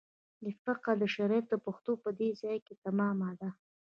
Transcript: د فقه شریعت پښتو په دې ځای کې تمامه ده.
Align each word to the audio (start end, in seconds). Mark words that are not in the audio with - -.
د 0.43 0.45
فقه 0.63 0.91
شریعت 1.15 1.49
پښتو 1.65 1.91
په 2.03 2.09
دې 2.19 2.29
ځای 2.41 2.57
کې 2.65 2.73
تمامه 2.85 3.29
ده. 3.39 3.49